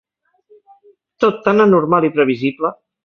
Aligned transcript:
Tot 1.25 1.37
tan 1.49 1.65
anormal 1.67 2.09
i 2.09 2.11
previsible! 2.17 2.73